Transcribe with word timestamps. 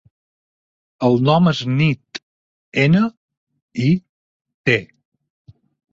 El 1.07 1.17
nom 1.27 1.49
és 1.51 1.59
Nit: 1.73 2.21
ena, 2.85 3.03
i, 3.87 3.89
te. 4.71 4.79